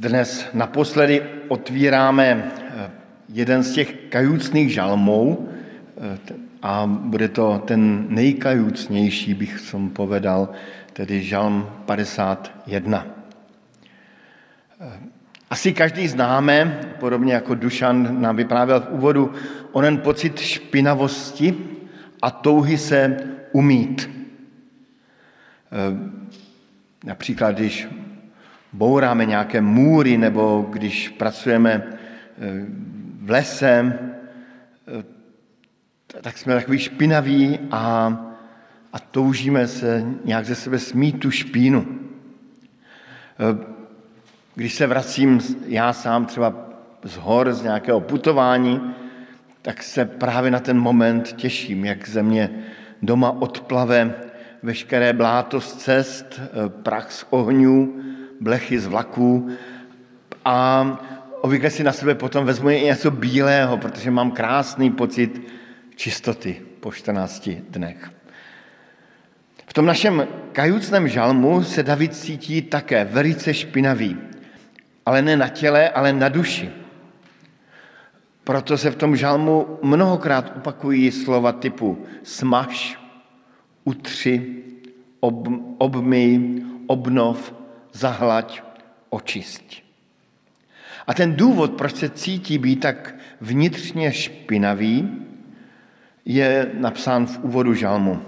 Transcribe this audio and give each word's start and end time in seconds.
Dnes 0.00 0.48
naposledy 0.56 1.22
otvíráme 1.48 2.26
eh, 2.32 2.90
jeden 3.28 3.62
z 3.62 3.72
těch 3.72 3.92
kajucných 4.08 4.72
žalmů 4.72 5.48
eh, 6.00 6.18
a 6.62 6.86
bude 6.86 7.28
to 7.28 7.62
ten 7.64 8.06
nejkajucnější, 8.08 9.34
bych 9.34 9.60
som 9.60 9.90
povedal, 9.90 10.56
tedy 10.92 11.22
žalm 11.22 11.84
51. 11.84 13.06
Eh, 14.80 14.98
asi 15.50 15.72
každý 15.72 16.08
známe, 16.08 16.80
podobně 17.00 17.34
jako 17.34 17.54
Dušan 17.54 18.20
nám 18.20 18.36
vyprávěl 18.36 18.80
v 18.80 18.90
úvodu, 18.90 19.32
onen 19.72 19.98
pocit 19.98 20.38
špinavosti 20.40 21.54
a 22.22 22.30
touhy 22.30 22.78
se 22.78 23.16
umít. 23.52 24.10
Například, 27.04 27.52
když 27.52 27.88
bouráme 28.72 29.24
nějaké 29.24 29.60
můry, 29.60 30.18
nebo 30.18 30.66
když 30.70 31.08
pracujeme 31.08 31.82
eh, 31.82 31.96
v 33.22 33.30
lese, 33.30 33.98
eh, 34.88 35.04
tak 36.20 36.38
jsme 36.38 36.54
takový 36.54 36.78
špinaví 36.78 37.58
a, 37.70 38.16
a 38.92 38.98
toužíme 38.98 39.66
se 39.66 40.04
nějak 40.24 40.44
ze 40.44 40.54
sebe 40.54 40.78
smít 40.78 41.20
tu 41.20 41.30
špínu. 41.30 41.86
Eh, 43.38 43.80
když 44.54 44.74
se 44.74 44.86
vracím 44.86 45.40
já 45.66 45.92
sám 45.92 46.26
třeba 46.26 46.54
z 47.04 47.16
hor, 47.16 47.52
z 47.52 47.62
nějakého 47.62 48.00
putování, 48.00 48.94
tak 49.62 49.82
se 49.82 50.04
právě 50.04 50.50
na 50.50 50.60
ten 50.60 50.80
moment 50.80 51.32
těším, 51.32 51.84
jak 51.84 52.08
ze 52.08 52.22
mě 52.22 52.50
doma 53.02 53.30
odplave 53.30 54.14
veškeré 54.62 55.12
bláto 55.12 55.60
z 55.60 55.74
cest, 55.76 56.40
prach 56.82 57.12
z 57.12 57.26
ohňů, 57.30 58.00
blechy 58.40 58.78
z 58.78 58.86
vlaků 58.86 59.50
a 60.44 60.86
obvykle 61.40 61.70
si 61.70 61.84
na 61.84 61.92
sebe 61.92 62.14
potom 62.14 62.44
vezmu 62.44 62.70
i 62.70 62.80
něco 62.80 63.10
bílého, 63.10 63.76
protože 63.76 64.10
mám 64.10 64.30
krásný 64.30 64.90
pocit 64.90 65.42
čistoty 65.96 66.62
po 66.80 66.92
14 66.92 67.50
dnech. 67.68 68.10
V 69.66 69.72
tom 69.72 69.86
našem 69.86 70.26
kajucném 70.52 71.08
žalmu 71.08 71.62
se 71.64 71.82
David 71.82 72.14
cítí 72.14 72.62
také 72.62 73.04
velice 73.04 73.54
špinavý, 73.54 74.18
ale 75.06 75.22
ne 75.22 75.36
na 75.36 75.48
těle, 75.48 75.88
ale 75.88 76.12
na 76.12 76.28
duši. 76.28 76.70
Proto 78.44 78.78
se 78.78 78.90
v 78.90 78.96
tom 78.96 79.16
žalmu 79.16 79.78
mnohokrát 79.82 80.52
opakují 80.56 81.10
slova 81.10 81.52
typu 81.52 82.06
smaž, 82.22 82.98
utři, 83.84 84.62
ob, 85.20 85.48
obmyj, 85.78 86.62
obnov, 86.86 87.54
zahlaď, 87.92 88.62
očisť. 89.10 89.82
A 91.06 91.14
ten 91.14 91.36
důvod, 91.36 91.72
proč 91.72 91.94
se 91.94 92.08
cítí 92.08 92.58
být 92.58 92.80
tak 92.80 93.14
vnitřně 93.40 94.12
špinavý, 94.12 95.26
je 96.24 96.70
napsán 96.74 97.26
v 97.26 97.38
úvodu 97.38 97.74
žalmu. 97.74 98.22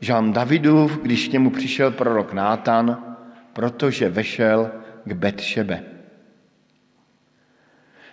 Žalm 0.00 0.32
Davidův, 0.32 0.98
když 1.02 1.28
k 1.28 1.32
němu 1.32 1.50
přišel 1.50 1.90
prorok 1.90 2.32
Nátan, 2.32 3.16
protože 3.52 4.08
vešel 4.08 4.70
k 5.04 5.12
Betšebe. 5.12 5.82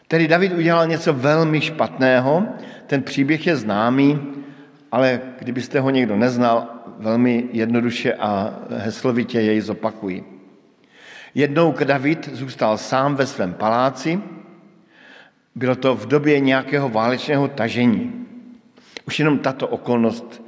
Tedy 0.08 0.28
David 0.28 0.54
udělal 0.54 0.88
něco 0.88 1.14
velmi 1.14 1.62
špatného, 1.62 2.48
ten 2.88 3.04
příběh 3.04 3.48
je 3.48 3.56
známý, 3.56 4.20
ale 4.92 5.22
kdybyste 5.40 5.80
ho 5.80 5.90
někdo 5.90 6.18
neznal, 6.18 6.81
velmi 6.98 7.50
jednoduše 7.52 8.14
a 8.14 8.60
heslovitě 8.70 9.42
jej 9.42 9.62
zopakuji. 9.62 10.24
Jednou 11.36 11.76
David 11.84 12.30
zůstal 12.34 12.78
sám 12.78 13.16
ve 13.16 13.26
svém 13.26 13.54
paláci, 13.54 14.20
bylo 15.56 15.76
to 15.76 15.96
v 15.96 16.06
době 16.06 16.40
nějakého 16.40 16.90
válečného 16.90 17.48
tažení. 17.48 18.26
Už 19.08 19.20
jenom 19.20 19.40
tato 19.40 19.68
okolnost 19.68 20.44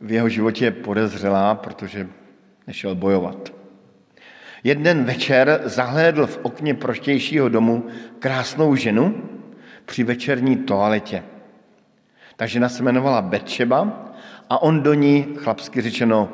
v 0.00 0.12
jeho 0.12 0.28
životě 0.28 0.70
podezřelá, 0.70 1.54
protože 1.54 2.08
nešel 2.66 2.94
bojovat. 2.94 3.52
Jeden 4.64 5.04
večer 5.04 5.60
zahlédl 5.64 6.26
v 6.26 6.38
okně 6.42 6.74
proštějšího 6.74 7.48
domu 7.48 7.86
krásnou 8.18 8.76
ženu 8.76 9.22
při 9.84 10.04
večerní 10.04 10.56
toaletě. 10.56 11.22
Ta 12.36 12.46
žena 12.46 12.68
se 12.68 12.82
jmenovala 12.82 13.22
Betšeba 13.22 14.11
a 14.52 14.62
on 14.62 14.82
do 14.82 14.94
ní, 14.94 15.26
chlapsky 15.36 15.80
řečeno, 15.80 16.32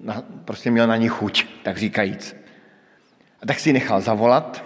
na, 0.00 0.22
prostě 0.44 0.70
měl 0.70 0.86
na 0.86 0.96
ní 0.96 1.08
chuť, 1.08 1.46
tak 1.62 1.78
říkajíc. 1.78 2.36
A 3.42 3.46
tak 3.46 3.60
si 3.60 3.72
nechal 3.72 4.00
zavolat 4.00 4.64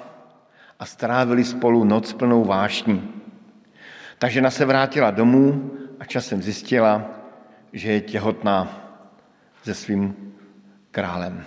a 0.79 0.87
strávili 0.87 1.45
spolu 1.45 1.85
noc 1.85 2.13
plnou 2.13 2.45
vášní. 2.45 3.09
Ta 4.19 4.29
žena 4.29 4.51
se 4.51 4.65
vrátila 4.65 5.11
domů 5.11 5.71
a 6.01 6.05
časem 6.05 6.43
zjistila, 6.43 7.05
že 7.73 7.93
je 7.93 8.01
těhotná 8.01 8.69
se 9.63 9.75
svým 9.75 10.15
králem. 10.91 11.45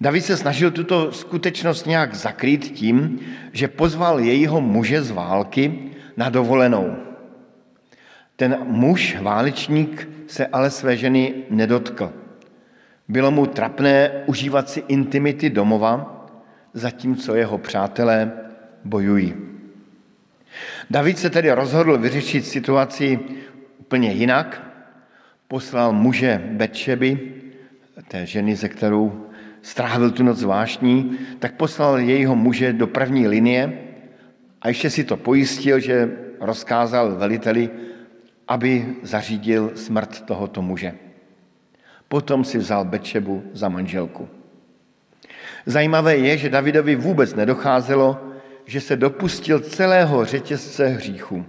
David 0.00 0.24
se 0.24 0.36
snažil 0.36 0.70
tuto 0.70 1.12
skutečnost 1.12 1.86
nějak 1.86 2.14
zakrýt 2.14 2.72
tím, 2.72 3.20
že 3.52 3.68
pozval 3.68 4.20
jejího 4.20 4.60
muže 4.60 5.02
z 5.02 5.10
války 5.10 5.90
na 6.16 6.28
dovolenou. 6.28 7.13
Ten 8.36 8.58
muž, 8.62 9.16
válečník, 9.20 10.08
se 10.26 10.46
ale 10.46 10.70
své 10.70 10.96
ženy 10.96 11.34
nedotkl. 11.50 12.12
Bylo 13.08 13.30
mu 13.30 13.46
trapné 13.46 14.10
užívat 14.26 14.70
si 14.70 14.82
intimity 14.88 15.50
domova, 15.50 16.26
zatímco 16.74 17.34
jeho 17.34 17.58
přátelé 17.58 18.32
bojují. 18.84 19.34
David 20.90 21.18
se 21.18 21.30
tedy 21.30 21.52
rozhodl 21.52 21.98
vyřešit 21.98 22.46
situaci 22.46 23.20
úplně 23.78 24.12
jinak. 24.12 24.62
Poslal 25.48 25.92
muže 25.92 26.42
Betšeby, 26.52 27.32
té 28.08 28.26
ženy, 28.26 28.56
ze 28.56 28.68
kterou 28.68 29.26
strávil 29.62 30.10
tu 30.10 30.22
noc 30.22 30.42
vášní, 30.42 31.18
tak 31.38 31.54
poslal 31.54 31.98
jejího 31.98 32.36
muže 32.36 32.72
do 32.72 32.86
první 32.86 33.28
linie 33.28 33.78
a 34.62 34.68
ještě 34.68 34.90
si 34.90 35.04
to 35.04 35.16
pojistil, 35.16 35.80
že 35.80 36.10
rozkázal 36.40 37.16
veliteli, 37.16 37.70
aby 38.48 38.96
zařídil 39.02 39.72
smrt 39.74 40.20
tohoto 40.20 40.62
muže. 40.62 40.94
Potom 42.08 42.44
si 42.44 42.58
vzal 42.58 42.84
Bečebu 42.84 43.42
za 43.52 43.68
manželku. 43.68 44.28
Zajímavé 45.66 46.16
je, 46.16 46.38
že 46.38 46.50
Davidovi 46.50 46.96
vůbec 46.96 47.34
nedocházelo, 47.34 48.20
že 48.66 48.80
se 48.80 48.96
dopustil 48.96 49.60
celého 49.60 50.24
řetězce 50.24 50.86
hříchu. 50.86 51.44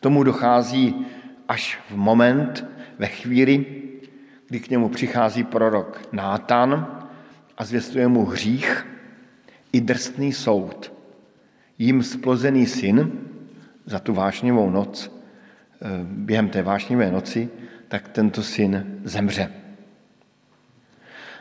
Tomu 0.00 0.22
dochází 0.22 1.06
až 1.48 1.78
v 1.90 1.96
moment, 1.96 2.66
ve 2.98 3.06
chvíli, 3.06 3.66
kdy 4.48 4.60
k 4.60 4.70
němu 4.70 4.88
přichází 4.88 5.44
prorok 5.44 6.08
Nátan 6.12 7.00
a 7.58 7.64
zvěstuje 7.64 8.08
mu 8.08 8.24
hřích 8.24 8.86
i 9.72 9.80
drsný 9.80 10.32
soud. 10.32 10.92
Jím 11.78 12.02
splozený 12.02 12.66
syn 12.66 13.12
za 13.86 13.98
tu 13.98 14.14
vášnivou 14.14 14.70
noc 14.70 15.23
během 16.02 16.48
té 16.48 16.62
vášnivé 16.62 17.10
noci, 17.10 17.48
tak 17.88 18.08
tento 18.08 18.42
syn 18.42 19.00
zemře. 19.04 19.50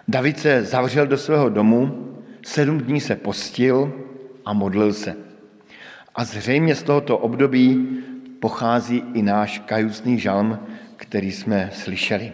David 0.07 0.39
se 0.39 0.63
zavřel 0.63 1.07
do 1.07 1.17
svého 1.17 1.49
domu, 1.49 2.09
sedm 2.45 2.79
dní 2.79 3.01
se 3.01 3.15
postil 3.15 3.93
a 4.45 4.53
modlil 4.53 4.93
se. 4.93 5.15
A 6.15 6.25
zřejmě 6.25 6.75
z 6.75 6.83
tohoto 6.83 7.17
období 7.17 7.87
pochází 8.39 9.03
i 9.13 9.21
náš 9.21 9.59
kajucný 9.59 10.19
žalm, 10.19 10.59
který 10.95 11.31
jsme 11.31 11.69
slyšeli. 11.73 12.31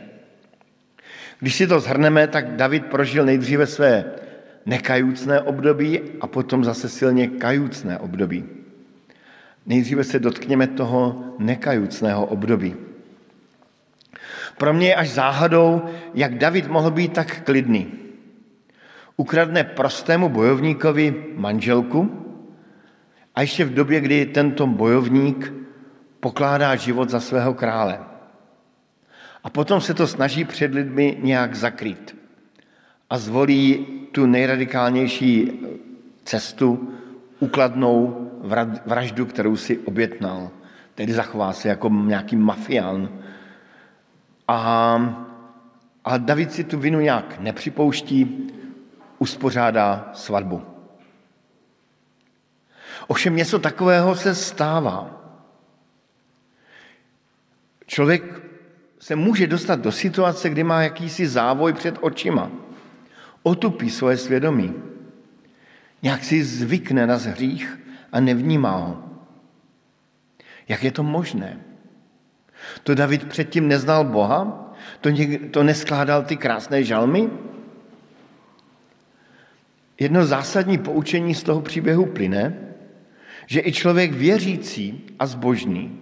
Když 1.40 1.56
si 1.56 1.68
to 1.68 1.80
zhrneme, 1.80 2.28
tak 2.28 2.56
David 2.56 2.86
prožil 2.86 3.25
nejdříve 3.25 3.68
své 3.68 4.06
nekajucné 4.66 5.42
období 5.42 6.01
a 6.22 6.28
potom 6.28 6.63
zase 6.63 6.89
silně 6.89 7.28
kajucné 7.28 7.98
období. 7.98 8.45
Nejdříve 9.65 10.03
se 10.03 10.19
dotkněme 10.19 10.67
toho 10.67 11.23
nekajucného 11.39 12.25
období. 12.25 12.75
Pro 14.57 14.73
mě 14.73 14.88
je 14.88 14.95
až 14.95 15.09
záhadou, 15.09 15.81
jak 16.13 16.38
David 16.38 16.67
mohl 16.67 16.91
být 16.91 17.13
tak 17.13 17.41
klidný. 17.41 17.91
Ukradne 19.17 19.63
prostému 19.63 20.29
bojovníkovi 20.29 21.25
manželku 21.35 22.25
a 23.35 23.41
ještě 23.41 23.65
v 23.65 23.73
době, 23.73 24.01
kdy 24.01 24.25
tento 24.25 24.67
bojovník 24.67 25.53
pokládá 26.19 26.75
život 26.75 27.09
za 27.09 27.19
svého 27.19 27.53
krále. 27.53 28.00
A 29.44 29.50
potom 29.50 29.81
se 29.81 29.94
to 29.94 30.07
snaží 30.07 30.45
před 30.45 30.73
lidmi 30.73 31.17
nějak 31.21 31.56
zakrýt. 31.56 32.15
A 33.09 33.17
zvolí 33.17 33.85
tu 34.11 34.25
nejradikálnější 34.25 35.51
cestu, 36.23 36.94
ukladnou 37.39 38.29
vraždu, 38.86 39.25
kterou 39.25 39.56
si 39.56 39.77
obětnal. 39.77 40.50
Tedy 40.95 41.13
zachová 41.13 41.53
se 41.53 41.69
jako 41.69 41.89
nějaký 41.89 42.36
mafián. 42.36 43.09
A, 44.47 44.95
a 46.06 46.18
David 46.18 46.51
si 46.51 46.63
tu 46.63 46.80
vinu 46.80 47.00
nějak 47.00 47.39
nepřipouští, 47.39 48.47
uspořádá 49.19 50.09
svatbu. 50.13 50.63
Ovšem 53.07 53.36
něco 53.36 53.59
takového 53.59 54.15
se 54.15 54.36
stává. 54.36 55.09
Člověk 57.85 58.42
se 59.00 59.15
může 59.15 59.47
dostat 59.47 59.80
do 59.80 59.92
situace, 59.92 60.50
kdy 60.50 60.63
má 60.63 60.81
jakýsi 60.81 61.27
závoj 61.27 61.74
před 61.74 61.95
očima. 62.01 62.51
Otupí 63.44 63.89
svoje 63.89 64.18
svědomí. 64.18 64.74
Nějak 66.01 66.24
si 66.24 66.44
zvykne 66.44 67.07
na 67.07 67.15
hřích 67.15 67.80
a 68.11 68.19
nevnímá 68.19 68.75
ho. 68.75 69.03
Jak 70.67 70.83
je 70.83 70.91
to 70.91 71.03
možné? 71.03 71.59
To 72.83 72.95
David 72.95 73.29
předtím 73.29 73.67
neznal 73.67 74.03
Boha? 74.03 74.71
To, 75.01 75.09
něk, 75.09 75.51
to 75.51 75.63
neskládal 75.63 76.23
ty 76.23 76.38
krásné 76.38 76.83
žalmy? 76.83 77.29
Jedno 80.00 80.25
zásadní 80.25 80.77
poučení 80.77 81.35
z 81.35 81.44
toho 81.44 81.61
příběhu 81.61 82.06
plyne, 82.06 82.57
že 83.47 83.61
i 83.65 83.71
člověk 83.73 84.13
věřící 84.13 85.06
a 85.19 85.25
zbožný 85.25 86.00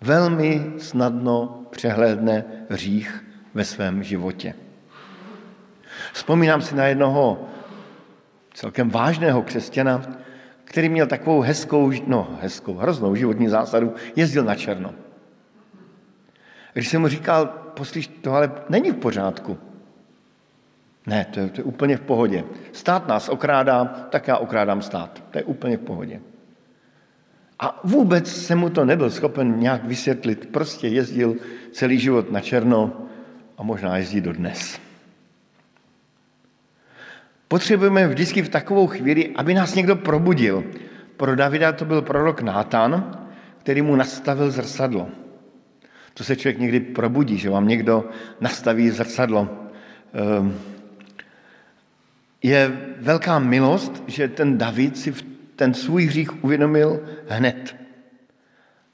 velmi 0.00 0.72
snadno 0.78 1.66
přehlédne 1.70 2.44
hřích 2.70 3.24
ve 3.54 3.64
svém 3.64 4.02
životě. 4.02 4.54
Vzpomínám 6.12 6.62
si 6.62 6.74
na 6.74 6.86
jednoho 6.86 7.48
celkem 8.54 8.90
vážného 8.90 9.42
křesťana, 9.42 10.02
který 10.74 10.88
měl 10.88 11.06
takovou 11.06 11.40
hezkou, 11.40 11.92
no 12.06 12.38
hezkou, 12.40 12.74
hroznou 12.74 13.14
životní 13.14 13.48
zásadu, 13.48 13.94
jezdil 14.16 14.44
na 14.44 14.54
černo. 14.54 14.94
Když 16.72 16.88
jsem 16.88 17.00
mu 17.00 17.08
říkal, 17.08 17.46
poslíš, 17.46 18.06
to 18.06 18.32
ale 18.32 18.52
není 18.68 18.90
v 18.90 18.96
pořádku. 18.96 19.58
Ne, 21.06 21.26
to 21.30 21.40
je, 21.40 21.48
to 21.48 21.60
je 21.60 21.64
úplně 21.64 21.96
v 21.96 22.00
pohodě. 22.00 22.44
Stát 22.72 23.08
nás 23.08 23.28
okrádá, 23.28 23.84
tak 23.84 24.28
já 24.28 24.36
okrádám 24.36 24.82
stát. 24.82 25.22
To 25.30 25.38
je 25.38 25.44
úplně 25.44 25.76
v 25.76 25.80
pohodě. 25.80 26.20
A 27.58 27.80
vůbec 27.84 28.28
se 28.28 28.54
mu 28.54 28.70
to 28.70 28.84
nebyl 28.84 29.10
schopen 29.10 29.60
nějak 29.60 29.84
vysvětlit. 29.84 30.48
Prostě 30.52 30.88
jezdil 30.88 31.36
celý 31.72 31.98
život 31.98 32.32
na 32.32 32.40
černo 32.40 33.06
a 33.58 33.62
možná 33.62 33.96
jezdí 33.96 34.20
do 34.20 34.32
dnes. 34.32 34.83
Potřebujeme 37.54 38.08
vždycky 38.08 38.42
v 38.42 38.48
takovou 38.48 38.86
chvíli, 38.86 39.30
aby 39.36 39.54
nás 39.54 39.74
někdo 39.74 39.96
probudil. 39.96 40.64
Pro 41.16 41.36
Davida 41.36 41.72
to 41.72 41.84
byl 41.84 42.02
prorok 42.02 42.42
Nátan, 42.42 43.18
který 43.58 43.82
mu 43.82 43.96
nastavil 43.96 44.50
zrcadlo. 44.50 45.08
To 46.14 46.24
se 46.24 46.36
člověk 46.36 46.58
někdy 46.58 46.80
probudí, 46.80 47.38
že 47.38 47.50
vám 47.50 47.68
někdo 47.68 48.10
nastaví 48.40 48.90
zrcadlo. 48.90 49.48
Ehm, 50.12 50.58
je 52.42 52.72
velká 52.98 53.38
milost, 53.38 54.02
že 54.06 54.28
ten 54.28 54.58
David 54.58 54.98
si 54.98 55.14
ten 55.56 55.74
svůj 55.74 56.06
hřích 56.06 56.44
uvědomil 56.44 57.00
hned. 57.28 57.76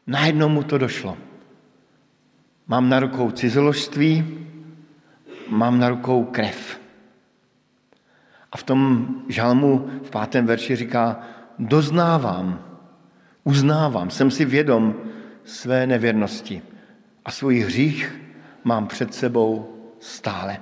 Najednou 0.07 0.49
mu 0.49 0.63
to 0.63 0.79
došlo. 0.79 1.17
Mám 2.67 2.89
na 2.89 3.01
rukou 3.01 3.31
cizoložství, 3.31 4.39
mám 5.49 5.79
na 5.81 5.89
rukou 5.89 6.25
krev. 6.25 6.80
A 8.53 8.57
v 8.57 8.63
tom 8.63 9.09
žalmu 9.29 9.91
v 10.05 10.11
pátém 10.11 10.47
verši 10.47 10.77
říká, 10.77 11.21
doznávám, 11.59 12.65
uznávám, 13.45 14.11
jsem 14.11 14.31
si 14.31 14.45
vědom 14.45 14.95
své 15.45 15.87
nevěrnosti 15.87 16.63
a 17.25 17.31
svůj 17.31 17.61
hřích 17.61 18.21
mám 18.65 18.87
před 18.87 19.15
sebou 19.15 19.77
stále. 20.01 20.59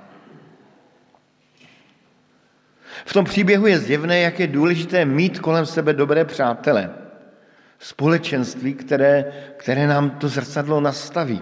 V 3.05 3.13
tom 3.13 3.25
příběhu 3.25 3.67
je 3.67 3.79
zjevné, 3.79 4.19
jak 4.19 4.39
je 4.39 4.47
důležité 4.47 5.05
mít 5.05 5.39
kolem 5.39 5.65
sebe 5.65 5.93
dobré 5.93 6.25
přátele. 6.25 6.93
Společenství, 7.79 8.73
které, 8.73 9.25
které 9.57 9.87
nám 9.87 10.09
to 10.09 10.27
zrcadlo 10.27 10.81
nastaví. 10.81 11.41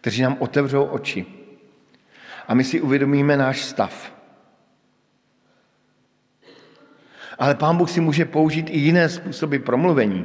Kteří 0.00 0.22
nám 0.22 0.36
otevřou 0.38 0.84
oči. 0.84 1.26
A 2.48 2.54
my 2.54 2.64
si 2.64 2.80
uvědomíme 2.80 3.36
náš 3.36 3.64
stav. 3.64 4.15
Ale 7.38 7.54
Pán 7.54 7.76
Bůh 7.76 7.90
si 7.90 8.00
může 8.00 8.24
použít 8.24 8.70
i 8.70 8.78
jiné 8.78 9.08
způsoby 9.08 9.56
promluvení. 9.56 10.24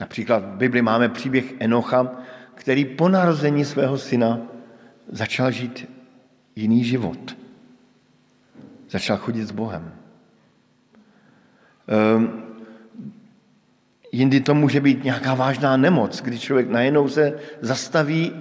Například 0.00 0.44
v 0.44 0.56
Bibli 0.56 0.82
máme 0.82 1.08
příběh 1.08 1.54
Enocha, 1.58 2.12
který 2.54 2.84
po 2.84 3.08
narození 3.08 3.64
svého 3.64 3.98
syna 3.98 4.40
začal 5.08 5.50
žít 5.50 5.90
jiný 6.56 6.84
život. 6.84 7.36
Začal 8.90 9.16
chodit 9.16 9.44
s 9.44 9.50
Bohem. 9.50 9.92
Um, 12.16 12.42
jindy 14.12 14.40
to 14.40 14.54
může 14.54 14.80
být 14.80 15.04
nějaká 15.04 15.34
vážná 15.34 15.76
nemoc, 15.76 16.20
kdy 16.20 16.38
člověk 16.38 16.68
najednou 16.68 17.08
se 17.08 17.38
zastaví 17.60 18.32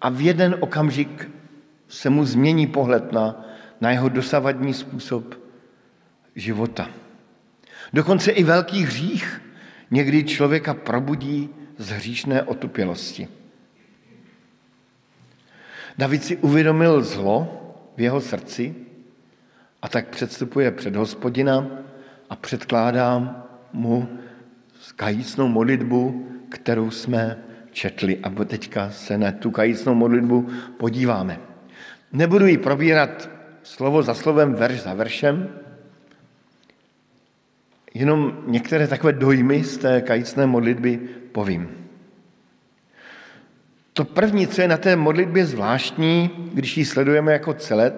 a 0.00 0.08
v 0.08 0.20
jeden 0.20 0.56
okamžik 0.60 1.30
se 1.88 2.10
mu 2.10 2.24
změní 2.24 2.66
pohled 2.66 3.12
na, 3.12 3.44
na 3.80 3.90
jeho 3.90 4.08
dosavadní 4.08 4.74
způsob 4.74 5.47
života. 6.38 6.90
Dokonce 7.92 8.30
i 8.30 8.44
velký 8.44 8.82
hřích 8.82 9.42
někdy 9.90 10.24
člověka 10.24 10.74
probudí 10.74 11.48
z 11.78 11.90
hříšné 11.90 12.42
otupělosti. 12.42 13.28
David 15.98 16.24
si 16.24 16.36
uvědomil 16.36 17.02
zlo 17.02 17.64
v 17.96 18.00
jeho 18.00 18.20
srdci 18.20 18.74
a 19.82 19.88
tak 19.88 20.08
předstupuje 20.08 20.70
před 20.70 20.96
hospodina 20.96 21.66
a 22.30 22.36
předkládá 22.36 23.44
mu 23.72 24.08
kajícnou 24.96 25.48
modlitbu, 25.48 26.28
kterou 26.48 26.90
jsme 26.90 27.38
četli. 27.72 28.18
A 28.22 28.30
teďka 28.44 28.90
se 28.90 29.18
na 29.18 29.32
tu 29.32 29.50
kajícnou 29.50 29.94
modlitbu 29.94 30.48
podíváme. 30.76 31.40
Nebudu 32.12 32.46
ji 32.46 32.58
probírat 32.58 33.30
slovo 33.62 34.02
za 34.02 34.14
slovem, 34.14 34.54
verš 34.54 34.80
za 34.80 34.94
veršem, 34.94 35.48
jenom 37.98 38.42
některé 38.46 38.88
takové 38.88 39.12
dojmy 39.12 39.64
z 39.64 39.78
té 39.78 40.00
kajícné 40.00 40.46
modlitby 40.46 40.98
povím. 41.32 41.68
To 43.92 44.04
první, 44.04 44.46
co 44.46 44.62
je 44.62 44.68
na 44.68 44.76
té 44.76 44.96
modlitbě 44.96 45.46
zvláštní, 45.46 46.30
když 46.54 46.76
ji 46.76 46.84
sledujeme 46.84 47.32
jako 47.32 47.54
celek, 47.54 47.94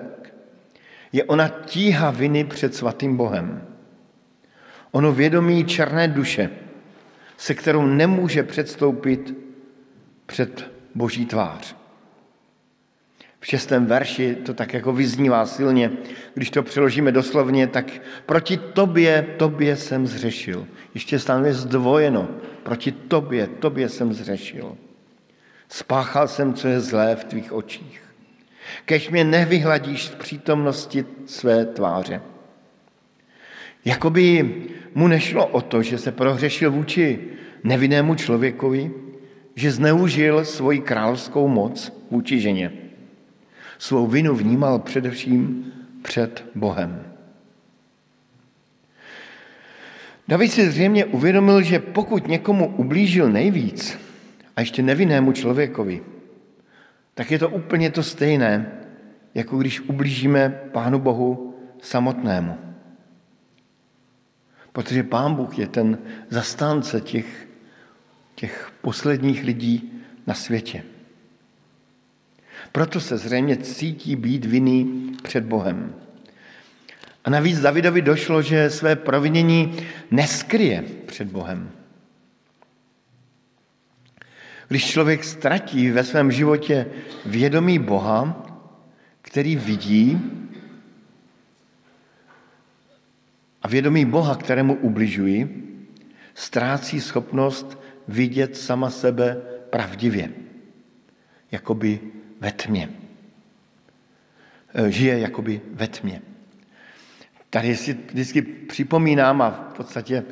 je 1.13 1.25
ona 1.25 1.49
tíha 1.49 2.11
viny 2.11 2.45
před 2.45 2.75
svatým 2.75 3.17
Bohem. 3.17 3.63
Ono 4.93 5.13
vědomí 5.13 5.65
černé 5.65 6.09
duše, 6.09 6.51
se 7.37 7.55
kterou 7.55 7.87
nemůže 7.87 8.43
předstoupit 8.43 9.35
před 10.27 10.71
boží 10.95 11.27
tvář. 11.27 11.77
V 13.41 13.47
šestém 13.47 13.87
verši 13.87 14.35
to 14.35 14.55
tak 14.55 14.75
jako 14.75 14.93
vyznívá 14.93 15.47
silně. 15.47 15.91
Když 16.35 16.51
to 16.51 16.63
přeložíme 16.63 17.13
doslovně, 17.13 17.67
tak 17.67 17.93
proti 18.27 18.57
tobě, 18.57 19.27
tobě 19.37 19.77
jsem 19.77 20.07
zřešil. 20.07 20.67
Ještě 20.95 21.19
stále 21.19 21.55
zdvojeno. 21.55 22.29
Proti 22.63 22.93
tobě, 22.93 23.47
tobě 23.47 23.89
jsem 23.89 24.13
zřešil. 24.13 24.77
Spáchal 25.69 26.29
jsem, 26.29 26.55
co 26.55 26.69
je 26.69 26.81
zlé 26.81 27.17
v 27.17 27.25
tvých 27.25 27.53
očích. 27.53 28.03
Kež 28.85 29.11
mě 29.11 29.25
nevyhladíš 29.25 30.05
z 30.05 30.15
přítomnosti 30.15 31.05
své 31.27 31.65
tváře. 31.65 32.21
Jakoby 33.85 34.55
mu 34.95 35.09
nešlo 35.09 35.47
o 35.47 35.61
to, 35.61 35.83
že 35.83 35.99
se 35.99 36.13
prohřešil 36.13 36.71
vůči 36.71 37.19
nevinnému 37.65 38.15
člověkovi, 38.15 38.91
že 39.55 39.73
zneužil 39.73 40.45
svoji 40.45 40.81
královskou 40.81 41.49
moc 41.49 41.93
vůči 42.11 42.41
ženě. 42.41 42.73
Svou 43.81 44.07
vinu 44.07 44.35
vnímal 44.35 44.79
především 44.79 45.73
před 46.03 46.45
Bohem. 46.55 47.05
David 50.29 50.53
si 50.53 50.71
zřejmě 50.71 51.05
uvědomil, 51.05 51.63
že 51.63 51.79
pokud 51.79 52.29
někomu 52.29 52.77
ublížil 52.77 53.33
nejvíc, 53.33 53.99
a 54.57 54.61
ještě 54.61 54.83
nevinnému 54.83 55.33
člověkovi, 55.33 56.03
tak 57.15 57.31
je 57.31 57.39
to 57.39 57.49
úplně 57.49 57.91
to 57.91 58.03
stejné, 58.03 58.73
jako 59.35 59.59
když 59.59 59.81
ublížíme 59.81 60.49
Pánu 60.73 60.99
Bohu 60.99 61.57
samotnému. 61.83 62.59
Protože 64.73 65.03
Pán 65.03 65.35
Bůh 65.35 65.59
je 65.59 65.67
ten 65.67 65.99
zastánce 66.29 67.01
těch, 67.01 67.49
těch 68.35 68.73
posledních 68.81 69.45
lidí 69.45 69.93
na 70.27 70.35
světě. 70.35 70.83
Proto 72.73 73.01
se 73.01 73.19
zřejmě 73.19 73.57
cítí 73.57 74.17
být 74.17 74.45
vinný 74.45 75.13
před 75.23 75.45
Bohem. 75.45 75.95
A 77.25 77.31
navíc 77.31 77.61
Davidovi 77.61 78.03
došlo, 78.03 78.43
že 78.43 78.71
své 78.71 78.97
provinění 78.97 79.77
neskryje 80.11 80.85
před 81.07 81.29
Bohem. 81.29 81.71
Když 84.69 84.91
člověk 84.91 85.25
ztratí 85.25 85.91
ve 85.91 86.05
svém 86.05 86.33
životě 86.33 86.87
vědomí 87.27 87.79
Boha, 87.79 88.47
který 89.23 89.57
vidí 89.57 90.21
a 93.63 93.69
vědomí 93.69 94.05
Boha, 94.05 94.35
kterému 94.35 94.75
ubližují, 94.75 95.49
ztrácí 96.35 97.01
schopnost 97.01 97.79
vidět 98.09 98.57
sama 98.57 98.91
sebe 98.91 99.37
pravdivě, 99.71 100.31
jakoby 101.51 102.01
ve 102.41 102.53
tmě. 102.53 102.89
E, 104.75 104.91
žije 104.91 105.19
jakoby 105.19 105.61
ve 105.73 105.89
tmě. 105.89 106.23
Tady 107.51 107.77
si 107.77 107.99
vždycky 108.11 108.43
připomínám 108.43 109.43
a 109.43 109.51
v 109.51 109.77
podstatě 109.77 110.25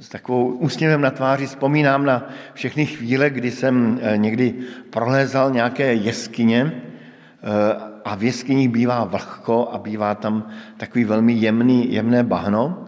s 0.00 0.08
takovou 0.08 0.52
úsměvem 0.52 1.00
na 1.00 1.10
tváři 1.10 1.46
vzpomínám 1.46 2.04
na 2.04 2.30
všechny 2.54 2.86
chvíle, 2.86 3.30
kdy 3.30 3.50
jsem 3.50 4.00
e, 4.02 4.16
někdy 4.16 4.54
prolézal 4.90 5.50
nějaké 5.50 5.94
jeskyně 5.94 6.60
e, 6.60 6.72
a 8.04 8.14
v 8.14 8.22
jeskyních 8.22 8.68
bývá 8.68 9.04
vlhko 9.04 9.68
a 9.72 9.78
bývá 9.78 10.14
tam 10.14 10.48
takový 10.76 11.04
velmi 11.04 11.32
jemný, 11.32 11.92
jemné 11.92 12.22
bahno. 12.22 12.86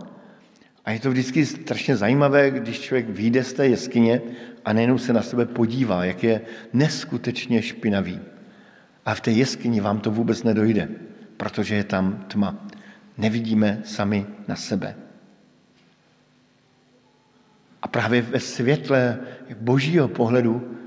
A 0.84 0.90
je 0.90 1.00
to 1.00 1.10
vždycky 1.10 1.46
strašně 1.46 1.96
zajímavé, 1.96 2.50
když 2.50 2.80
člověk 2.80 3.08
vyjde 3.08 3.44
z 3.44 3.52
té 3.52 3.68
jeskyně 3.68 4.20
a 4.64 4.72
nejenom 4.72 4.98
se 4.98 5.12
na 5.12 5.22
sebe 5.22 5.46
podívá, 5.46 6.04
jak 6.04 6.24
je 6.24 6.40
neskutečně 6.72 7.62
špinavý. 7.62 8.20
A 9.06 9.14
v 9.14 9.20
té 9.20 9.30
jeskyni 9.30 9.80
vám 9.80 10.00
to 10.00 10.10
vůbec 10.10 10.42
nedojde, 10.42 10.88
protože 11.36 11.74
je 11.74 11.84
tam 11.84 12.24
tma. 12.28 12.56
Nevidíme 13.18 13.80
sami 13.84 14.26
na 14.48 14.56
sebe. 14.56 14.94
A 17.82 17.88
právě 17.88 18.22
ve 18.22 18.40
světle 18.40 19.18
božího 19.60 20.08
pohledu 20.08 20.78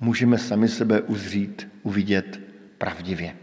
můžeme 0.00 0.38
sami 0.38 0.68
sebe 0.68 1.00
uzřít, 1.00 1.68
uvidět 1.82 2.40
pravdivě. 2.78 3.36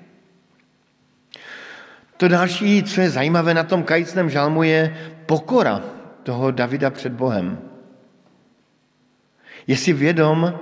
To 2.18 2.28
další, 2.28 2.84
co 2.84 3.02
je 3.02 3.10
zajímavé 3.10 3.54
na 3.54 3.64
tom 3.64 3.84
kajícném 3.84 4.30
žalmu, 4.30 4.64
je 4.64 4.98
pokora 5.26 5.84
toho 6.24 6.52
Davida 6.52 6.90
před 6.90 7.14
Bohem. 7.14 7.60
Je 9.68 9.78
si 9.78 9.94
vědom, 9.94 10.54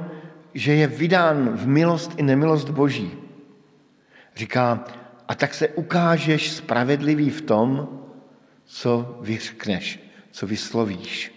že 0.53 0.73
je 0.73 0.87
vydán 0.87 1.49
v 1.49 1.67
milost 1.67 2.13
i 2.17 2.23
nemilost 2.23 2.69
Boží. 2.69 3.26
Říká, 4.37 4.85
a 5.27 5.35
tak 5.35 5.53
se 5.53 5.67
ukážeš 5.67 6.51
spravedlivý 6.51 7.29
v 7.29 7.41
tom, 7.41 7.89
co 8.65 9.17
vyřkneš, 9.21 9.99
co 10.31 10.47
vyslovíš. 10.47 11.33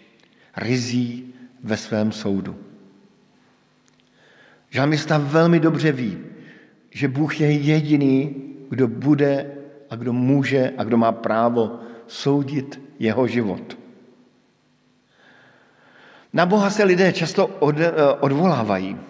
Rizí 0.56 1.34
ve 1.62 1.76
svém 1.76 2.12
soudu. 2.12 2.56
Žalmista 4.70 5.18
velmi 5.18 5.60
dobře 5.60 5.92
ví, 5.92 6.18
že 6.90 7.08
Bůh 7.08 7.40
je 7.40 7.52
jediný, 7.52 8.36
kdo 8.68 8.88
bude 8.88 9.50
a 9.90 9.96
kdo 9.96 10.12
může 10.12 10.72
a 10.78 10.84
kdo 10.84 10.96
má 10.96 11.12
právo 11.12 11.80
soudit 12.06 12.80
jeho 12.98 13.26
život. 13.26 13.78
Na 16.32 16.46
Boha 16.46 16.70
se 16.70 16.84
lidé 16.84 17.12
často 17.12 17.48
eh, 17.48 17.92
odvolávají. 18.20 19.09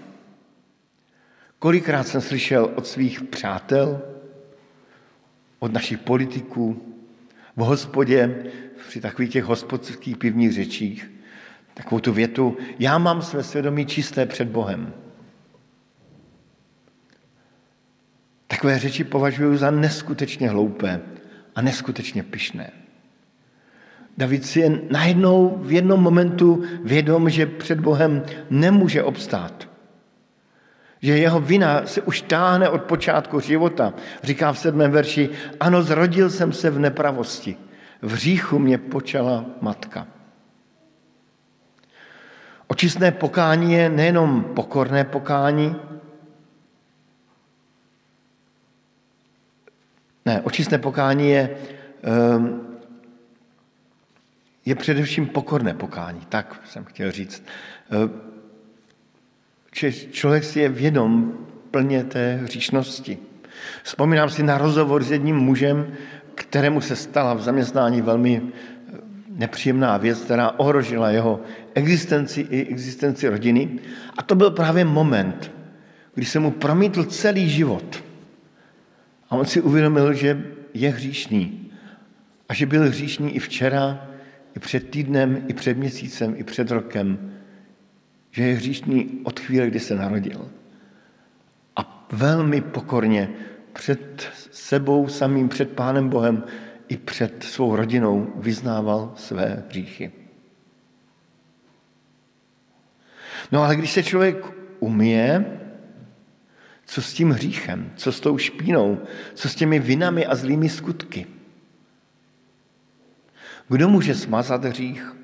Kolikrát 1.60 2.08
jsem 2.08 2.20
slyšel 2.20 2.70
od 2.74 2.86
svých 2.86 3.22
přátel, 3.22 4.02
od 5.58 5.72
našich 5.72 5.98
politiků, 5.98 6.82
v 7.56 7.60
hospodě, 7.60 8.44
při 8.88 9.00
takových 9.00 9.30
těch 9.30 9.44
hospodských 9.44 10.16
pivních 10.16 10.52
řečích, 10.52 11.10
takovou 11.74 12.00
tu 12.00 12.12
větu, 12.12 12.56
já 12.78 12.98
mám 12.98 13.22
své 13.22 13.42
svědomí 13.42 13.86
čisté 13.86 14.26
před 14.26 14.48
Bohem. 14.48 14.92
Takové 18.46 18.78
řeči 18.78 19.04
považuji 19.04 19.56
za 19.56 19.70
neskutečně 19.70 20.48
hloupé 20.48 21.00
a 21.54 21.62
neskutečně 21.62 22.22
pyšné. 22.22 22.70
David 24.18 24.46
si 24.46 24.60
je 24.60 24.80
najednou 24.90 25.58
v 25.62 25.72
jednom 25.72 26.00
momentu 26.00 26.62
vědom, 26.84 27.30
že 27.30 27.46
před 27.46 27.80
Bohem 27.80 28.22
nemůže 28.50 29.02
obstát. 29.02 29.69
Že 31.02 31.18
jeho 31.18 31.40
vina 31.40 31.86
se 31.86 32.02
už 32.02 32.22
táhne 32.22 32.68
od 32.68 32.82
počátku 32.82 33.40
života. 33.40 33.94
Říká 34.22 34.52
v 34.52 34.58
sedmém 34.58 34.90
verši, 34.90 35.30
ano, 35.60 35.82
zrodil 35.82 36.30
jsem 36.30 36.52
se 36.52 36.70
v 36.70 36.78
nepravosti. 36.78 37.56
V 38.02 38.14
říchu 38.14 38.58
mě 38.58 38.78
počala 38.78 39.44
matka. 39.60 40.06
Očistné 42.66 43.10
pokání 43.10 43.72
je 43.72 43.88
nejenom 43.88 44.44
pokorné 44.44 45.04
pokání, 45.04 45.76
ne, 50.26 50.40
očistné 50.40 50.78
pokání 50.78 51.30
je 51.30 51.56
um, 52.36 52.66
je 54.66 54.74
především 54.74 55.26
pokorné 55.26 55.74
pokání, 55.74 56.20
tak 56.28 56.60
jsem 56.64 56.84
chtěl 56.84 57.10
říct. 57.10 57.44
Že 59.74 59.92
člověk 59.92 60.44
si 60.44 60.60
je 60.60 60.68
vědom 60.68 61.32
plně 61.70 62.04
té 62.04 62.36
hříšnosti. 62.42 63.18
Vzpomínám 63.82 64.30
si 64.30 64.42
na 64.42 64.58
rozhovor 64.58 65.04
s 65.04 65.10
jedním 65.10 65.36
mužem, 65.36 65.86
kterému 66.34 66.80
se 66.80 66.96
stala 66.96 67.34
v 67.34 67.42
zaměstnání 67.42 68.02
velmi 68.02 68.42
eh, 68.42 68.96
nepříjemná 69.28 69.96
věc, 69.96 70.18
která 70.18 70.50
ohrožila 70.50 71.10
jeho 71.10 71.40
existenci 71.74 72.40
i 72.40 72.66
existenci 72.66 73.28
rodiny. 73.28 73.78
A 74.18 74.22
to 74.22 74.34
byl 74.34 74.50
právě 74.50 74.84
moment, 74.84 75.50
kdy 76.14 76.26
se 76.26 76.38
mu 76.38 76.50
promítl 76.50 77.04
celý 77.04 77.50
život. 77.50 78.04
A 79.30 79.36
on 79.36 79.46
si 79.46 79.60
uvědomil, 79.60 80.14
že 80.14 80.44
je 80.74 80.90
hříšný. 80.90 81.70
A 82.48 82.54
že 82.54 82.66
byl 82.66 82.82
hříšný 82.82 83.36
i 83.36 83.38
včera, 83.38 84.06
i 84.56 84.58
před 84.58 84.90
týdnem, 84.90 85.44
i 85.48 85.54
před 85.54 85.76
měsícem, 85.76 86.34
i 86.36 86.44
před 86.44 86.70
rokem, 86.70 87.32
že 88.30 88.42
je 88.42 88.54
hříšný 88.54 89.20
od 89.24 89.40
chvíle, 89.40 89.66
kdy 89.66 89.80
se 89.80 89.94
narodil. 89.94 90.50
A 91.76 92.06
velmi 92.12 92.60
pokorně 92.60 93.28
před 93.72 94.30
sebou 94.50 95.08
samým, 95.08 95.48
před 95.48 95.70
Pánem 95.70 96.08
Bohem 96.08 96.44
i 96.88 96.96
před 96.96 97.42
svou 97.42 97.76
rodinou 97.76 98.32
vyznával 98.36 99.12
své 99.16 99.64
hříchy. 99.68 100.12
No 103.52 103.62
ale 103.62 103.76
když 103.76 103.92
se 103.92 104.02
člověk 104.02 104.36
umije, 104.78 105.60
co 106.84 107.02
s 107.02 107.14
tím 107.14 107.30
hříchem, 107.30 107.92
co 107.96 108.12
s 108.12 108.20
tou 108.20 108.38
špínou, 108.38 108.98
co 109.34 109.48
s 109.48 109.54
těmi 109.54 109.78
vinami 109.78 110.26
a 110.26 110.34
zlými 110.34 110.68
skutky– 110.68 111.26
kdo 113.70 113.88
může 113.88 114.14
smazat 114.14 114.64
hřích? 114.64 115.16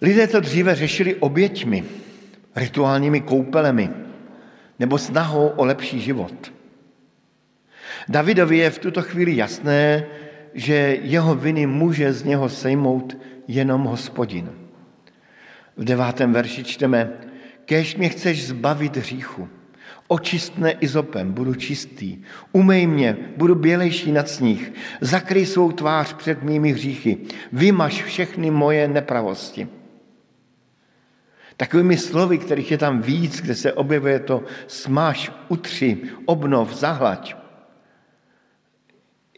Lidé 0.00 0.26
to 0.26 0.40
dříve 0.40 0.74
řešili 0.74 1.14
oběťmi, 1.14 1.84
rituálními 2.56 3.20
koupelemi 3.20 3.90
nebo 4.78 4.98
snahou 4.98 5.46
o 5.46 5.64
lepší 5.64 6.00
život. 6.00 6.52
Davidovi 8.08 8.58
je 8.58 8.70
v 8.70 8.78
tuto 8.78 9.02
chvíli 9.02 9.36
jasné, 9.36 10.06
že 10.54 10.98
jeho 11.02 11.34
viny 11.34 11.66
může 11.66 12.12
z 12.12 12.24
něho 12.24 12.48
sejmout 12.48 13.16
jenom 13.48 13.84
hospodin. 13.84 14.52
V 15.76 15.84
devátém 15.84 16.32
verši 16.32 16.64
čteme, 16.64 17.12
kež 17.64 17.96
mě 17.96 18.08
chceš 18.08 18.46
zbavit 18.46 18.96
hříchu, 18.96 19.48
Očistne 20.12 20.72
izopem, 20.72 21.32
budu 21.32 21.54
čistý. 21.54 22.18
Umej 22.52 22.86
mě, 22.86 23.16
budu 23.36 23.54
bělejší 23.54 24.12
nad 24.12 24.28
sníh. 24.28 24.72
Zakryj 25.00 25.46
svou 25.46 25.72
tvář 25.72 26.12
před 26.12 26.42
mými 26.42 26.72
hříchy. 26.72 27.18
Vymaž 27.52 28.02
všechny 28.02 28.50
moje 28.50 28.88
nepravosti. 28.88 29.68
Takovými 31.60 31.96
slovy, 32.00 32.38
kterých 32.40 32.70
je 32.70 32.78
tam 32.78 33.04
víc, 33.04 33.40
kde 33.40 33.54
se 33.54 33.72
objevuje 33.72 34.18
to 34.18 34.44
smaž, 34.66 35.32
utři, 35.48 36.08
obnov, 36.24 36.72
zahlaď. 36.72 37.36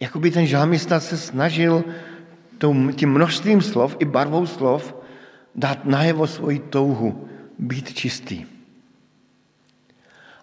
Jakoby 0.01 0.31
ten 0.31 0.47
žalmista 0.47 1.01
se 1.01 1.19
snažil 1.19 1.85
tím 2.95 3.11
množstvím 3.11 3.59
slov 3.59 3.97
i 3.99 4.05
barvou 4.05 4.47
slov 4.47 4.95
dát 5.55 5.85
najevo 5.85 6.27
svoji 6.27 6.59
touhu 6.59 7.29
být 7.59 7.95
čistý 7.95 8.47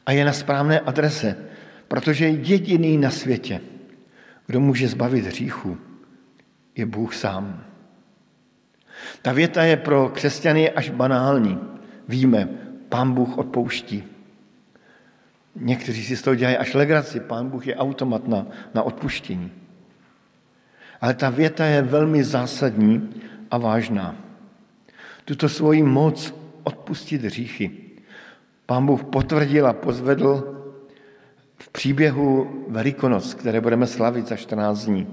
a 0.06 0.12
je 0.12 0.26
na 0.26 0.34
správné 0.34 0.80
adrese, 0.80 1.36
protože 1.88 2.28
jediný 2.28 2.98
na 2.98 3.12
světě, 3.12 3.62
kdo 4.48 4.60
může 4.60 4.88
zbavit 4.88 5.26
hříchu, 5.26 5.78
je 6.76 6.86
Bůh 6.86 7.16
sám. 7.16 7.64
Ta 9.22 9.32
věta 9.32 9.64
je 9.64 9.78
pro 9.78 10.10
křesťany 10.10 10.72
až 10.72 10.90
banální. 10.90 11.60
Víme, 12.08 12.50
pán 12.90 13.14
Bůh 13.14 13.38
odpouští. 13.38 14.04
Někteří 15.56 16.04
si 16.04 16.18
z 16.18 16.22
toho 16.22 16.36
dělají 16.36 16.58
až 16.58 16.74
legraci, 16.74 17.20
pán 17.20 17.50
Bůh 17.50 17.68
je 17.68 17.76
automat 17.76 18.28
na, 18.28 18.48
na 18.74 18.84
odpuštění. 18.84 19.52
Ale 21.02 21.14
ta 21.14 21.30
věta 21.30 21.66
je 21.66 21.82
velmi 21.82 22.24
zásadní 22.24 23.10
a 23.52 23.58
vážná. 23.58 24.16
Tuto 25.26 25.50
svoji 25.50 25.84
moc 25.84 26.34
odpustit 26.64 27.24
hříchy 27.24 27.90
Pán 28.70 28.86
Bůh 28.86 29.04
potvrdil 29.04 29.68
a 29.68 29.74
pozvedl 29.74 30.62
v 31.58 31.70
příběhu 31.70 32.66
Velikonoc, 32.68 33.34
které 33.34 33.62
budeme 33.62 33.88
slavit 33.88 34.28
za 34.28 34.36
14 34.36 34.86
dní. 34.86 35.08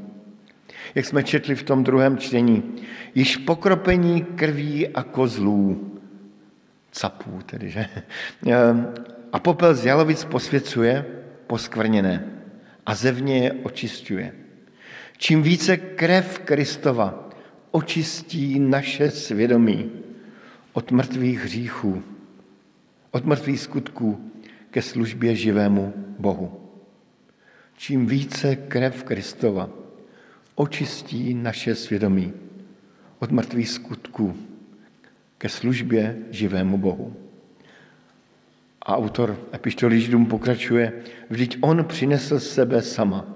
Jak 0.94 1.06
jsme 1.06 1.22
četli 1.22 1.54
v 1.54 1.62
tom 1.62 1.84
druhém 1.84 2.18
čtení, 2.18 2.74
již 3.14 3.36
pokropení 3.36 4.22
krví 4.22 4.88
a 4.88 5.02
kozlů, 5.02 5.92
capů 6.92 7.40
tedy, 7.46 7.70
že? 7.70 7.86
A 9.32 9.38
popel 9.38 9.74
z 9.74 9.84
jalovic 9.84 10.24
posvěcuje 10.24 11.04
poskvrněné 11.46 12.24
a 12.86 12.94
zevně 12.94 13.38
je 13.38 13.52
očistuje. 13.52 14.32
Čím 15.16 15.42
více 15.42 15.76
krev 15.76 16.38
Kristova 16.38 17.30
očistí 17.70 18.58
naše 18.58 19.10
svědomí 19.10 19.90
od 20.72 20.90
mrtvých 20.90 21.40
hříchů, 21.40 22.02
od 23.10 23.24
mrtvých 23.24 23.60
skutků 23.60 24.30
ke 24.70 24.82
službě 24.82 25.36
živému 25.36 25.94
Bohu. 26.18 26.60
Čím 27.76 28.06
více 28.06 28.56
krev 28.56 29.04
Kristova 29.04 29.68
očistí 30.56 31.34
naše 31.34 31.74
svědomí 31.74 32.32
od 33.18 33.30
mrtvých 33.30 33.68
skutků 33.68 34.36
ke 35.38 35.48
službě 35.48 36.16
živému 36.30 36.78
Bohu. 36.78 37.16
A 38.82 38.96
autor 38.96 39.38
epištoly 39.54 40.00
Židům 40.00 40.26
pokračuje, 40.26 40.92
vždyť 41.30 41.58
on 41.60 41.84
přinesl 41.84 42.40
sebe 42.40 42.82
sama 42.82 43.26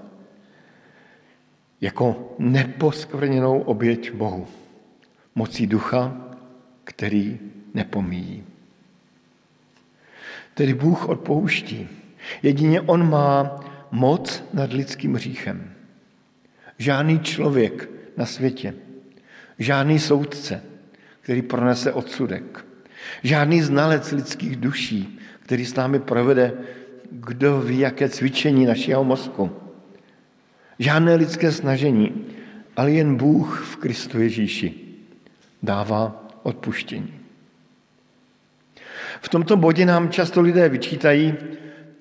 jako 1.80 2.34
neposkvrněnou 2.38 3.60
oběť 3.60 4.12
Bohu, 4.12 4.46
mocí 5.34 5.66
ducha, 5.66 6.16
který 6.84 7.38
nepomíjí. 7.74 8.44
Tedy 10.54 10.74
Bůh 10.74 11.08
odpouští. 11.08 11.88
Jedině 12.42 12.80
On 12.80 13.10
má 13.10 13.60
moc 13.90 14.44
nad 14.52 14.72
lidským 14.72 15.14
hříchem. 15.14 15.79
Žádný 16.80 17.20
člověk 17.20 17.90
na 18.16 18.26
světě, 18.26 18.74
žádný 19.58 19.98
soudce, 19.98 20.62
který 21.20 21.42
pronese 21.42 21.92
odsudek, 21.92 22.64
žádný 23.22 23.62
znalec 23.62 24.12
lidských 24.12 24.56
duší, 24.56 25.18
který 25.42 25.66
s 25.66 25.74
námi 25.74 26.00
provede, 26.00 26.52
kdo 27.10 27.60
ví, 27.60 27.78
jaké 27.78 28.08
cvičení 28.08 28.66
našeho 28.66 29.04
mozku. 29.04 29.50
Žádné 30.78 31.14
lidské 31.14 31.52
snažení, 31.52 32.26
ale 32.76 32.90
jen 32.90 33.16
Bůh 33.16 33.64
v 33.64 33.76
Kristu 33.76 34.20
Ježíši 34.20 34.74
dává 35.62 36.28
odpuštění. 36.42 37.14
V 39.20 39.28
tomto 39.28 39.56
bodě 39.56 39.86
nám 39.86 40.10
často 40.10 40.40
lidé 40.40 40.68
vyčítají, 40.68 41.34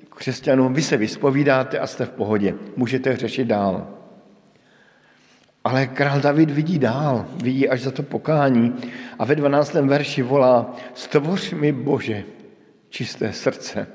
křesťanům, 0.09 0.73
vy 0.73 0.81
se 0.81 0.97
vyspovídáte 0.97 1.79
a 1.79 1.87
jste 1.87 2.05
v 2.05 2.11
pohodě, 2.11 2.55
můžete 2.75 3.15
řešit 3.17 3.45
dál. 3.45 3.98
Ale 5.63 5.87
král 5.87 6.21
David 6.21 6.51
vidí 6.51 6.79
dál, 6.79 7.25
vidí 7.43 7.69
až 7.69 7.81
za 7.81 7.91
to 7.91 8.03
pokání 8.03 8.75
a 9.19 9.25
ve 9.25 9.35
12. 9.35 9.73
verši 9.73 10.21
volá, 10.21 10.75
stvoř 10.93 11.53
mi 11.53 11.71
Bože 11.71 12.23
čisté 12.89 13.33
srdce 13.33 13.87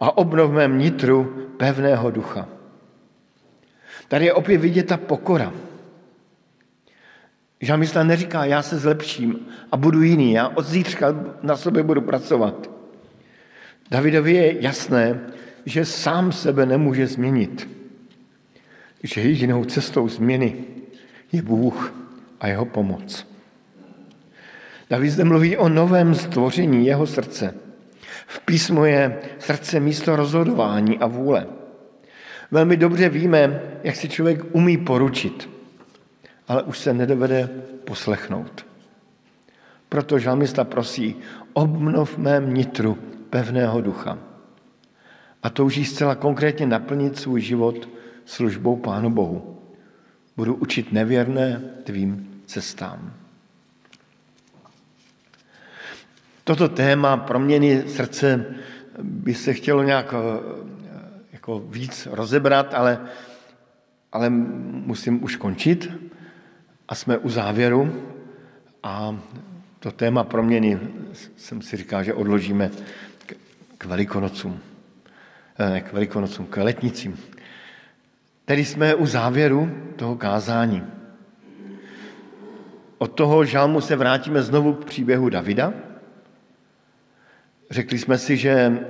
a 0.00 0.18
obnov 0.18 0.50
mém 0.50 0.78
nitru 0.78 1.48
pevného 1.56 2.10
ducha. 2.10 2.48
Tady 4.08 4.24
je 4.24 4.32
opět 4.32 4.58
vidět 4.58 4.86
ta 4.86 4.96
pokora. 4.96 5.52
Žalmista 7.60 8.02
neříká, 8.02 8.44
já 8.44 8.62
se 8.62 8.78
zlepším 8.78 9.46
a 9.72 9.76
budu 9.76 10.02
jiný, 10.02 10.32
já 10.32 10.48
od 10.48 10.66
zítřka 10.66 11.14
na 11.42 11.56
sobě 11.56 11.82
budu 11.82 12.00
pracovat. 12.00 12.70
Davidovi 13.90 14.32
je 14.32 14.62
jasné, 14.62 15.20
že 15.64 15.84
sám 15.84 16.32
sebe 16.32 16.66
nemůže 16.66 17.06
změnit. 17.06 17.79
Že 19.02 19.20
jedinou 19.20 19.64
cestou 19.64 20.08
změny 20.08 20.64
je 21.32 21.42
Bůh 21.42 21.94
a 22.40 22.46
jeho 22.46 22.64
pomoc. 22.64 23.26
David 24.90 25.10
zde 25.10 25.24
mluví 25.24 25.56
o 25.56 25.68
novém 25.68 26.14
stvoření 26.14 26.86
jeho 26.86 27.06
srdce. 27.06 27.54
V 28.26 28.40
písmu 28.40 28.84
je 28.84 29.18
srdce 29.38 29.80
místo 29.80 30.16
rozhodování 30.16 30.98
a 30.98 31.06
vůle. 31.06 31.46
Velmi 32.50 32.76
dobře 32.76 33.08
víme, 33.08 33.62
jak 33.82 33.96
si 33.96 34.08
člověk 34.08 34.54
umí 34.54 34.78
poručit, 34.78 35.50
ale 36.48 36.62
už 36.62 36.78
se 36.78 36.94
nedovede 36.94 37.48
poslechnout. 37.84 38.66
Proto 39.88 40.18
žalmista 40.18 40.64
prosí, 40.64 41.16
obnov 41.52 42.18
mém 42.18 42.54
nitru 42.54 42.98
pevného 43.30 43.80
ducha. 43.80 44.18
A 45.42 45.50
touží 45.50 45.84
zcela 45.84 46.14
konkrétně 46.14 46.66
naplnit 46.66 47.18
svůj 47.18 47.40
život 47.40 47.88
službou 48.30 48.76
Pánu 48.76 49.10
Bohu. 49.10 49.58
Budu 50.36 50.54
učit 50.54 50.92
nevěrné 50.92 51.60
tvým 51.84 52.42
cestám. 52.46 53.12
Toto 56.44 56.68
téma 56.68 57.16
proměny 57.16 57.82
srdce 57.88 58.54
by 59.02 59.34
se 59.34 59.54
chtělo 59.54 59.82
nějak 59.82 60.14
eh, 60.14 60.20
jako 61.32 61.58
víc 61.58 62.08
rozebrat, 62.10 62.74
ale, 62.74 63.00
ale 64.12 64.30
musím 64.30 65.24
už 65.24 65.36
končit 65.36 65.90
a 66.88 66.94
jsme 66.94 67.18
u 67.18 67.28
závěru 67.28 68.02
a 68.82 69.18
to 69.78 69.92
téma 69.92 70.24
proměny 70.24 70.78
jsem 71.36 71.62
si 71.62 71.76
říkal, 71.76 72.04
že 72.04 72.14
odložíme 72.14 72.70
k 73.78 73.84
velikonocům. 73.84 74.60
Ne, 75.58 75.80
k 75.80 75.92
velikonocům, 75.92 76.46
k 76.46 76.56
letnicím. 76.56 77.18
Tedy 78.44 78.64
jsme 78.64 78.94
u 78.94 79.06
závěru 79.06 79.70
toho 79.96 80.16
kázání. 80.16 80.82
Od 82.98 83.06
toho 83.06 83.44
žalmu 83.44 83.80
se 83.80 83.96
vrátíme 83.96 84.42
znovu 84.42 84.72
k 84.74 84.84
příběhu 84.84 85.28
Davida. 85.28 85.72
Řekli 87.70 87.98
jsme 87.98 88.18
si, 88.18 88.36
že 88.36 88.80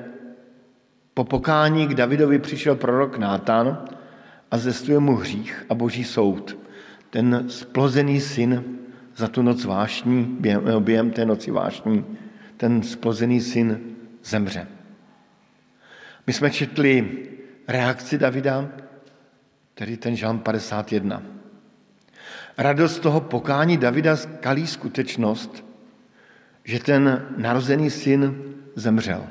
po 1.14 1.24
pokání 1.24 1.86
k 1.86 1.94
Davidovi 1.94 2.38
přišel 2.38 2.74
prorok 2.74 3.18
Nátan 3.18 3.84
a 4.50 4.58
zestuje 4.58 4.98
mu 4.98 5.16
hřích 5.16 5.64
a 5.68 5.74
boží 5.74 6.04
soud. 6.04 6.58
Ten 7.10 7.44
splozený 7.48 8.20
syn 8.20 8.64
za 9.16 9.28
tu 9.28 9.42
noc 9.42 9.64
vášní, 9.64 10.36
během, 10.40 10.84
během 10.84 11.10
té 11.10 11.24
noci 11.24 11.50
vášní, 11.50 12.04
ten 12.56 12.82
splozený 12.82 13.40
syn 13.40 13.80
zemře. 14.24 14.66
My 16.26 16.32
jsme 16.32 16.50
četli 16.50 17.18
reakci 17.68 18.18
Davida, 18.18 18.68
tedy 19.80 19.96
ten 19.96 20.16
žalm 20.16 20.38
51. 20.38 21.22
Radost 22.58 22.98
toho 22.98 23.20
pokání 23.20 23.76
Davida 23.76 24.16
skalí 24.16 24.66
skutečnost, 24.66 25.64
že 26.64 26.78
ten 26.78 27.26
narozený 27.36 27.90
syn 27.90 28.42
zemřel. 28.76 29.26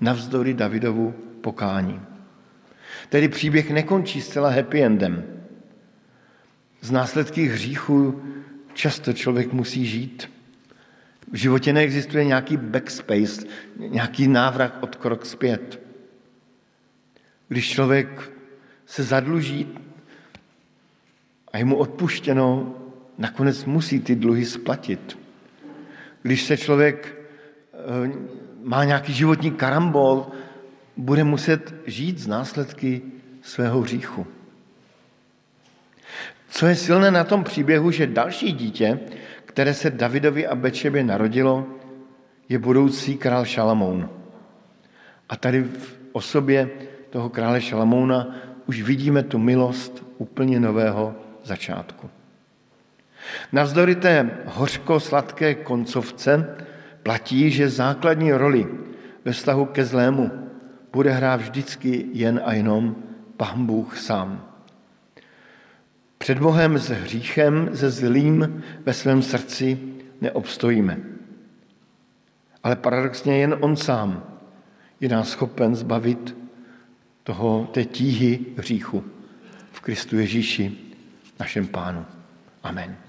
Navzdory 0.00 0.54
Davidovu 0.54 1.14
pokání. 1.40 2.00
Tedy 3.08 3.28
příběh 3.28 3.70
nekončí 3.70 4.20
zcela 4.20 4.50
happy 4.50 4.82
endem. 4.82 5.24
Z 6.80 6.90
následky 6.90 7.46
hříchu 7.46 8.22
často 8.74 9.12
člověk 9.12 9.52
musí 9.52 9.86
žít. 9.86 10.30
V 11.32 11.36
životě 11.36 11.72
neexistuje 11.72 12.24
nějaký 12.24 12.56
backspace, 12.56 13.46
nějaký 13.76 14.28
návrat 14.28 14.78
od 14.80 14.96
krok 14.96 15.26
zpět. 15.26 15.80
Když 17.48 17.70
člověk 17.70 18.34
se 18.86 19.02
zadluží 19.02 19.68
a 21.52 21.58
je 21.58 21.64
mu 21.64 21.76
odpuštěno, 21.76 22.74
nakonec 23.18 23.64
musí 23.64 24.00
ty 24.00 24.14
dluhy 24.14 24.44
splatit. 24.44 25.18
Když 26.22 26.42
se 26.42 26.56
člověk 26.56 27.14
eh, 27.72 28.10
má 28.62 28.84
nějaký 28.84 29.12
životní 29.12 29.50
karambol, 29.50 30.26
bude 30.96 31.24
muset 31.24 31.74
žít 31.86 32.18
z 32.18 32.26
následky 32.26 33.02
svého 33.42 33.80
hříchu. 33.80 34.26
Co 36.48 36.66
je 36.66 36.76
silné 36.76 37.10
na 37.10 37.24
tom 37.24 37.44
příběhu, 37.44 37.90
že 37.90 38.06
další 38.06 38.52
dítě, 38.52 39.00
které 39.44 39.74
se 39.74 39.90
Davidovi 39.90 40.46
a 40.46 40.54
Bečebě 40.54 41.04
narodilo, 41.04 41.66
je 42.48 42.58
budoucí 42.58 43.16
král 43.16 43.44
Šalamoun. 43.44 44.10
A 45.28 45.36
tady 45.36 45.62
v 45.62 45.98
osobě 46.12 46.70
toho 47.10 47.28
krále 47.28 47.60
Šalamouna 47.60 48.36
už 48.66 48.82
vidíme 48.82 49.22
tu 49.22 49.38
milost 49.38 50.04
úplně 50.18 50.60
nového 50.60 51.14
začátku. 51.44 52.10
Navzdory 53.52 53.94
té 53.94 54.30
hořko-sladké 54.46 55.54
koncovce 55.54 56.56
platí, 57.02 57.50
že 57.50 57.68
základní 57.68 58.32
roli 58.32 58.68
ve 59.24 59.32
vztahu 59.32 59.64
ke 59.64 59.84
zlému 59.84 60.30
bude 60.92 61.10
hrát 61.10 61.40
vždycky 61.40 62.06
jen 62.12 62.40
a 62.44 62.52
jenom 62.52 62.96
Pán 63.36 63.66
Bůh 63.66 63.98
sám. 63.98 64.44
Před 66.18 66.38
Bohem 66.38 66.78
s 66.78 66.88
hříchem, 66.88 67.70
se 67.74 67.90
zlým 67.90 68.62
ve 68.84 68.92
svém 68.92 69.22
srdci 69.22 69.78
neobstojíme. 70.20 70.98
Ale 72.62 72.76
paradoxně 72.76 73.38
jen 73.38 73.56
On 73.60 73.76
sám 73.76 74.22
je 75.00 75.08
nás 75.08 75.28
schopen 75.30 75.74
zbavit 75.74 76.43
toho, 77.24 77.68
té 77.72 77.84
tíhy 77.84 78.40
hříchu 78.56 79.04
v 79.72 79.80
Kristu 79.80 80.18
Ježíši, 80.18 80.76
našem 81.40 81.66
Pánu. 81.66 82.06
Amen. 82.62 83.03